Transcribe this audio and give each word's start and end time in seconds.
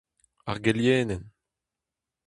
Ar 0.49 0.57
Gelienenn. 0.65 1.23